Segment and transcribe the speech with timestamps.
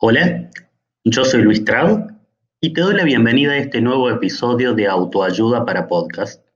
[0.00, 0.48] Hola,
[1.02, 2.06] yo soy Luis Trau
[2.60, 6.46] y te doy la bienvenida a este nuevo episodio de Autoayuda para Podcast.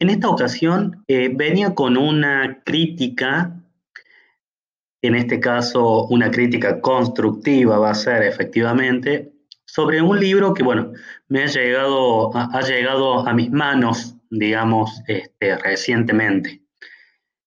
[0.00, 3.62] En esta ocasión eh, venía con una crítica,
[5.00, 9.32] en este caso una crítica constructiva va a ser efectivamente,
[9.64, 10.94] sobre un libro que, bueno,
[11.28, 16.64] me ha llegado, ha llegado a mis manos, digamos, este, recientemente.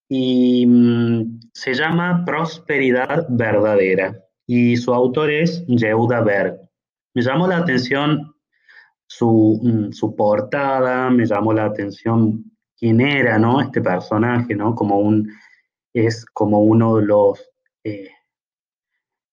[0.07, 6.59] Y mm, se llama Prosperidad Verdadera y su autor es Yehuda Berg.
[7.13, 8.35] Me llamó la atención
[9.07, 12.43] su, mm, su, portada, me llamó la atención
[12.77, 13.61] quién era, ¿no?
[13.61, 14.75] Este personaje, ¿no?
[14.75, 15.31] Como un,
[15.93, 17.39] es como uno de los,
[17.85, 18.09] eh,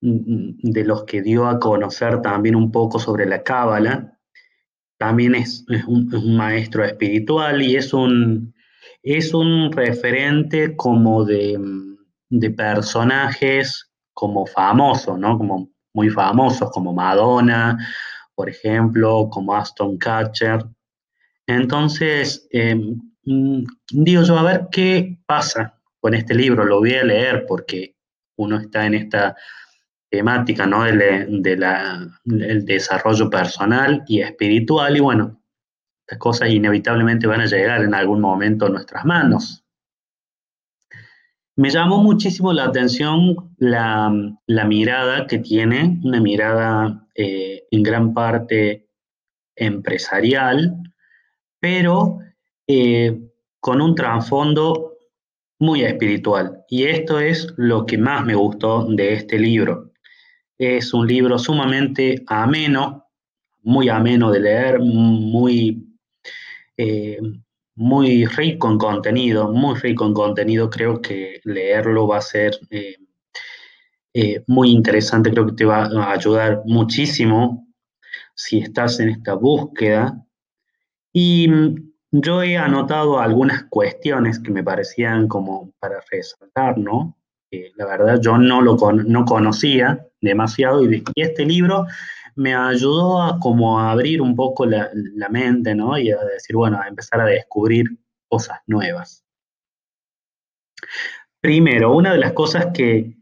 [0.03, 4.17] mm, de los que dio a conocer también un poco sobre la cábala.
[4.99, 8.55] También es, un, maestro espiritual y es un,
[9.03, 11.59] es un referente como de,
[12.31, 13.88] de personajes
[14.19, 15.39] como famosos, ¿no?
[15.39, 17.79] Como muy famosos, como Madonna,
[18.35, 20.65] por ejemplo, como Aston Catcher.
[21.47, 27.05] Entonces, em, mm, digo yo, a ver qué pasa con este libro, lo voy a
[27.05, 27.95] leer porque
[28.37, 29.37] uno está en esta
[30.11, 30.83] temática, ¿no?
[30.83, 35.41] del desarrollo personal y espiritual y bueno,
[36.09, 39.65] las cosas inevitablemente van a llegar en algún momento a nuestras manos.
[41.59, 44.13] Me llamó muchísimo la atención la,
[44.47, 48.87] mirada que tiene, una mirada eh, en gran parte
[49.57, 50.77] empresarial,
[51.59, 52.21] pero
[52.65, 53.19] eh,
[53.59, 54.99] con un trasfondo
[55.59, 56.65] muy espiritual.
[56.69, 59.91] Y esto es lo que más me gustó de este libro.
[60.59, 63.09] Es un libro sumamente ameno,
[63.63, 65.89] muy ameno de leer, muy,
[66.77, 67.19] eh,
[67.79, 70.69] muy rico en contenido, muy rico en contenido.
[70.69, 72.97] Creo que leerlo va a ser eh,
[74.13, 77.69] eh, muy interesante, creo que te va a ayudar muchísimo
[78.35, 80.21] si estás en esta búsqueda.
[81.13, 87.15] Y mm, yo he anotado algunas cuestiones que me parecían como para resaltar, ¿no?
[87.77, 91.87] la verdad yo no lo no conocía demasiado y este libro
[92.39, 94.89] me ayudó a como a abrir un poco la,
[95.29, 95.99] mente, ¿no?
[95.99, 97.87] Y a decir, bueno, a empezar a descubrir
[98.29, 99.25] cosas nuevas.
[101.41, 103.17] Primero, una de las cosas que,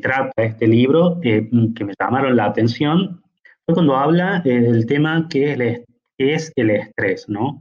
[0.00, 3.20] trata este libro, que me llamaron la atención,
[3.66, 5.84] fue cuando habla del tema que es, el,
[6.18, 7.60] es el estrés, ¿no?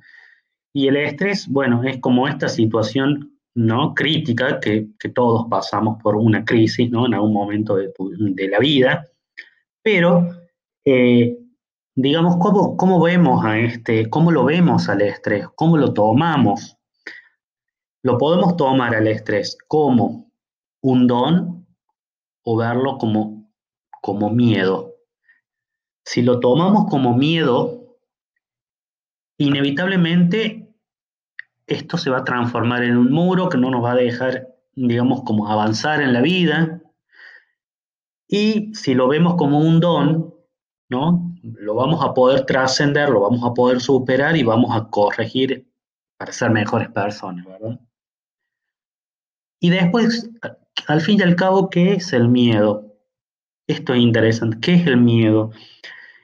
[0.72, 3.96] Y el estrés, bueno, es como esta situación ¿no?
[3.96, 7.08] crítica que, todos pasamos por una crisis ¿no?
[7.08, 9.08] en algún momento de, de la vida
[9.88, 10.28] pero,
[10.84, 11.38] eh,
[11.96, 15.48] digamos, ¿cómo, ¿cómo, vemos a este, cómo lo vemos al estrés?
[15.56, 16.76] ¿Cómo lo tomamos?
[18.04, 20.30] Lo podemos tomar al estrés como
[20.82, 21.66] un don
[22.44, 23.50] o verlo como,
[24.02, 24.94] como miedo.
[26.04, 27.98] Si lo tomamos como miedo,
[29.38, 30.70] inevitablemente
[31.66, 35.24] esto se va a transformar en un muro que no nos va a dejar, digamos,
[35.24, 36.82] como avanzar en la vida,
[38.28, 40.34] y si lo vemos como un don,
[40.90, 41.34] ¿no?
[41.44, 45.66] Lo vamos a poder trascender, lo vamos a poder superar y vamos a corregir
[46.18, 47.80] para ser mejores personas, ¿verdad?
[49.60, 50.30] Y después,
[50.88, 52.94] al fin y al cabo, ¿qué es el miedo?
[53.68, 54.58] Esto es interesante.
[54.60, 55.52] ¿Qué es el miedo?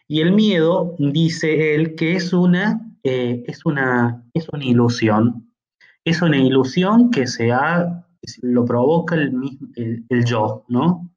[0.07, 5.51] Y el miedo, dice él, que es una, eh, es una, es una ilusión.
[6.05, 8.05] Es una ilusión que se ha,
[8.41, 9.33] lo provoca el,
[9.75, 11.12] el, el yo, ¿no?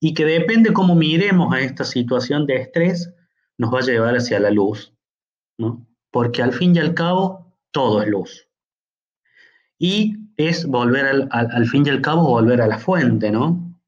[0.00, 3.12] Y que depende cómo miremos a esta situación de estrés,
[3.58, 4.94] nos va a llevar hacia la luz,
[5.58, 5.86] ¿no?
[6.10, 8.48] Porque al fin y al cabo, todo es luz.
[9.78, 13.78] Y es volver al, al, fin y al cabo, volver a la fuente, ¿no?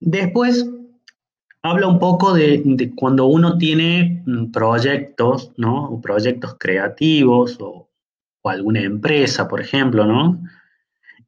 [0.00, 0.66] Después,
[1.62, 6.00] habla un poco de, cuando uno tiene mm, proyectos, ¿no?
[6.02, 7.90] proyectos creativos o,
[8.42, 10.42] o alguna empresa, por ejemplo, ¿no?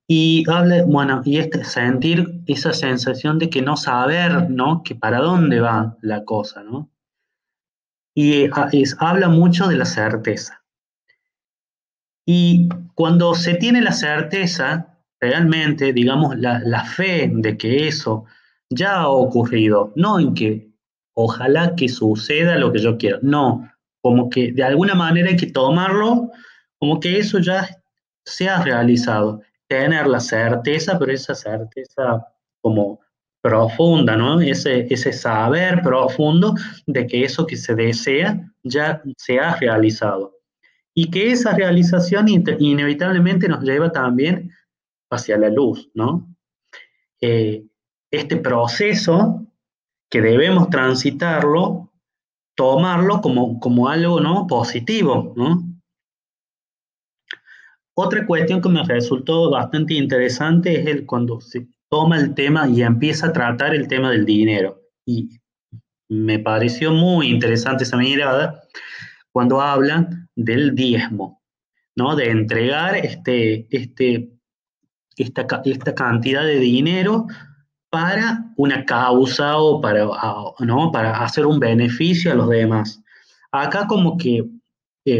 [0.08, 4.82] Y habla, bueno, y este, sentir esa sensación de que no saber, ¿no?
[4.84, 6.90] Que para dónde va la cosa, ¿no?
[8.14, 10.62] Y ah, habla mucho de la certeza.
[12.24, 18.24] Y cuando se tiene la certeza, realmente, digamos, la, la fe de que eso
[18.70, 20.70] ya ha ocurrido, no en que
[21.14, 23.70] ojalá que suceda lo que yo quiero, no,
[24.02, 26.30] como que de alguna manera hay que tomarlo
[26.78, 27.68] como que eso ya
[28.24, 32.26] se ha realizado tener la certeza, pero esa certeza
[32.60, 33.00] como
[33.40, 34.40] profunda, ¿no?
[34.40, 36.54] Ese, ese saber profundo
[36.86, 40.34] de que eso que se desea ya se ha realizado.
[40.94, 44.50] Y que esa realización inevitablemente nos lleva también
[45.10, 46.26] hacia la luz, ¿no?
[47.20, 47.64] eh,
[48.10, 49.46] este proceso
[50.10, 51.92] que debemos transitarlo,
[52.54, 54.46] tomarlo como, como algo ¿no?
[54.46, 55.34] positivo.
[55.36, 55.62] ¿no?
[57.98, 62.82] Otra cuestión que me resultó bastante interesante es el cuando se toma el tema y
[62.82, 64.82] empieza a tratar el tema del dinero.
[65.06, 65.30] Y
[66.08, 68.62] me pareció muy interesante esa mirada
[69.32, 71.42] cuando hablan del diezmo,
[71.94, 72.14] ¿no?
[72.16, 74.30] De entregar este, este,
[75.16, 77.26] esta, esta cantidad de dinero
[77.88, 80.06] para una causa o para,
[80.60, 80.92] ¿no?
[80.92, 83.02] para hacer un beneficio a los demás.
[83.52, 84.44] Acá como que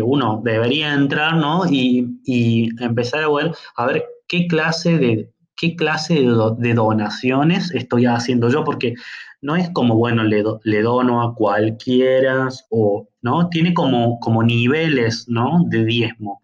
[0.03, 1.65] uno debería entrar ¿no?
[1.71, 8.07] y, y, empezar a ver, a ver qué clase de, qué clase de, donaciones estoy
[8.07, 8.95] haciendo yo, porque
[9.41, 13.49] no es como, bueno, le, le dono a cualquiera o, ¿no?
[13.49, 15.63] Tiene como, como niveles, ¿no?
[15.67, 16.43] De diezmo.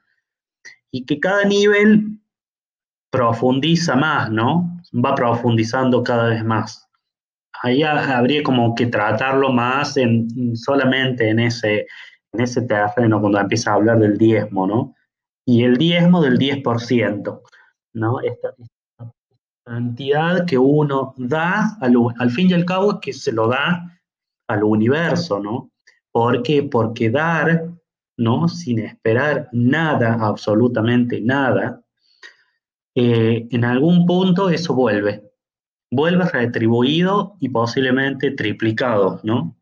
[0.91, 2.19] Y que cada nivel
[3.11, 4.81] profundiza más, ¿no?
[4.93, 6.89] Va profundizando cada vez más.
[7.63, 11.87] Ahí habría como que tratarlo más en, solamente en ese,
[12.33, 14.95] en ese terreno cuando empieza a hablar del diezmo, ¿no?
[15.47, 17.43] Y el diezmo del 10%,
[17.95, 18.21] ¿no?
[18.21, 18.55] Esta,
[19.65, 24.01] cantidad que uno da, al, fin y al cabo, que se lo da
[24.49, 25.71] al universo, ¿no?
[26.11, 26.63] ¿Por qué?
[26.63, 27.71] Porque dar,
[28.17, 28.49] ¿no?
[28.49, 31.83] Sin esperar nada, absolutamente nada,
[32.95, 35.31] eh, en algún punto eso vuelve.
[35.91, 39.57] Vuelve retribuido y posiblemente triplicado, ¿no?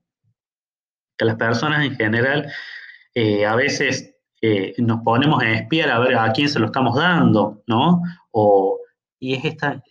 [1.21, 2.51] Que las personas en general
[3.15, 6.97] eh, a veces eh, nos ponemos a espiar a ver a quién se lo estamos
[6.97, 8.01] dando, ¿no?
[8.31, 8.79] O,
[9.19, 9.83] y es esta,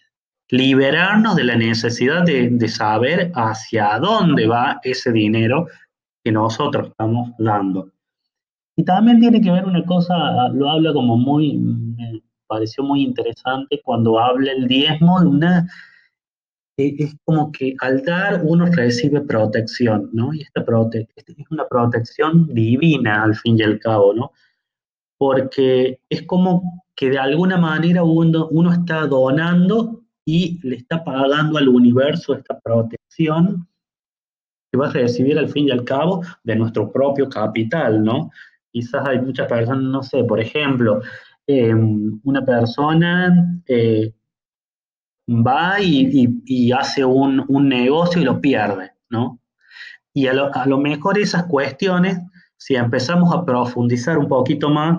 [0.50, 5.68] liberarnos de la necesidad de, de, saber hacia dónde va ese dinero
[6.24, 7.92] que nosotros estamos dando.
[8.76, 10.16] Y también tiene que ver una cosa,
[10.50, 15.68] lo habla como muy, me pareció muy interesante cuando habla el diezmo de una,
[16.88, 20.34] es como que al dar uno recibe protección, ¿no?
[20.34, 24.32] Y esta prote es una protección divina al fin y al cabo, ¿no?
[25.18, 31.58] Porque es como que de alguna manera uno, uno está donando y le está pagando
[31.58, 33.68] al universo esta protección
[34.72, 38.30] que va a recibir al fin y al cabo de nuestro propio capital, ¿no?
[38.72, 41.02] Quizás hay muchas personas, no sé, por ejemplo,
[41.48, 44.14] em, una persona eh,
[45.30, 49.40] va y, hace un, negocio y lo pierde, ¿no?
[50.14, 52.20] Y a lo, mejor esas cuestiones,
[52.58, 54.98] si empezamos a profundizar un poquito más,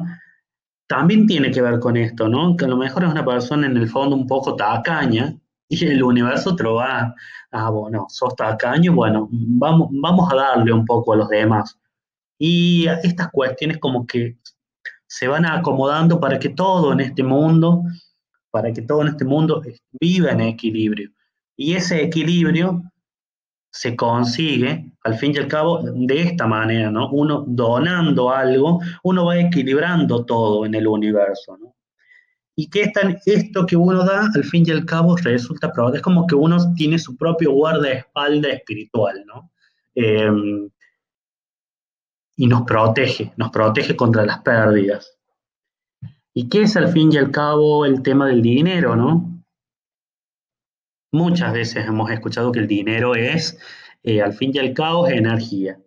[0.86, 2.56] también tiene que ver con esto, ¿no?
[2.56, 5.34] Que a lo mejor es una persona en el fondo un poco tacaña
[5.68, 7.14] y el universo te lo va,
[7.52, 11.78] ah, bueno, sos tacaño, bueno, vamos, vamos a darle un poco a los demás.
[12.38, 14.38] Y estas cuestiones como que
[15.06, 17.82] se van acomodando para que todo en este mundo,
[18.50, 19.62] para que todo en este mundo
[20.00, 21.10] viva en equilibrio.
[21.56, 22.82] Y ese equilibrio
[23.70, 27.10] se consigue, al fin y al cabo, de esta manera, ¿no?
[27.10, 31.56] Uno donando algo, uno va equilibrando todo en el universo.
[32.56, 32.92] Y que
[33.26, 35.96] esto que uno da, al fin y al cabo, resulta probado.
[35.96, 39.50] Es como que uno tiene su propio guardaespaldas espiritual, ¿no?
[39.94, 40.68] Em,
[42.36, 45.19] y nos protege, nos protege contra las pérdidas.
[46.34, 49.42] ¿Y qué es al fin y al cabo el tema del dinero, no?
[51.12, 53.58] Muchas veces hemos escuchado que el dinero es,
[54.04, 55.80] eh, al fin y al cabo, energía.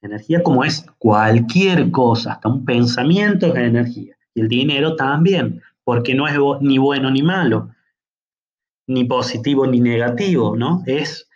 [0.00, 4.16] Energía como es cualquier cosa, hasta un pensamiento es energía.
[4.34, 7.74] Y el dinero también, porque no es ni bueno ni malo,
[8.86, 10.84] ni positivo ni negativo, ¿no?
[10.86, 11.28] Es,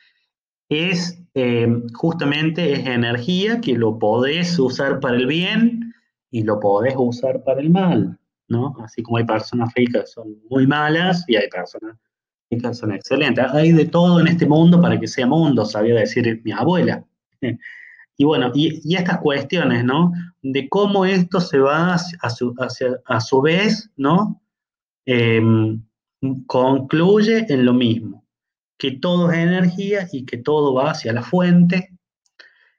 [0.69, 5.95] es eh, justamente es energía que lo podés usar para el bien
[6.31, 8.19] y lo podés usar para el mal,
[8.53, 8.77] ¿no?
[8.85, 11.97] Así como hay personas ricas que son muy malas y hay personas
[12.73, 13.45] son excelentes.
[13.53, 17.05] Hay de todo en este mundo para que sea mundo, sabía decir mi abuela.
[18.19, 20.13] Y bueno, y, estas cuestiones, ¿no?
[20.43, 22.55] De cómo esto se va a su,
[23.07, 24.41] a su vez, ¿no?
[25.07, 25.83] Em,
[26.47, 28.25] concluye en lo mismo,
[28.79, 31.97] que todo es energía y que todo va hacia la fuente,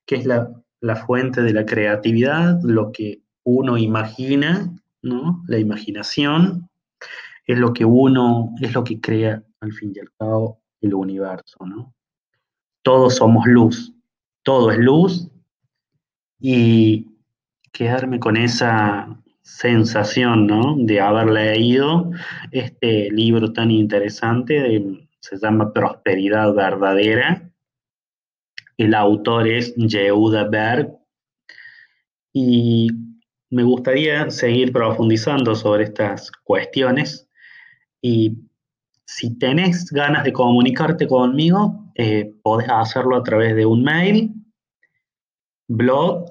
[0.06, 0.50] que es la,
[0.80, 4.72] la fuente de la creatividad, lo que uno imagina,
[5.03, 5.43] ¿no?
[5.48, 6.69] La imaginación
[7.45, 11.65] es lo que uno, es lo que crea al fin y al cabo, el universo,
[11.65, 11.93] ¿no?
[12.81, 13.93] Todos somos luz,
[14.43, 15.29] todo es luz
[16.39, 17.07] y
[17.72, 20.75] quedarme con esa sensación, ¿no?
[20.77, 22.12] De haber leído
[22.51, 27.50] este libro tan interesante, se llama Prosperidad Verdadera.
[28.77, 30.98] El autor es Yehuda Berg
[32.33, 32.89] y
[33.53, 37.29] me gustaría seguir profundizando sobre estas cuestiones
[38.01, 38.36] y
[39.05, 44.33] si tenés ganas de comunicarte conmigo, eh, podés hacerlo a través de un mail
[45.67, 46.25] blog